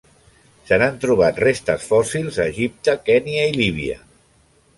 Se 0.69 0.77
n'han 0.81 0.95
trobat 1.03 1.41
restes 1.43 1.85
fòssils 1.89 2.41
a 2.41 2.49
Egipte, 2.53 2.97
Kenya 3.11 3.45
i 3.53 3.57
Líbia. 3.61 4.01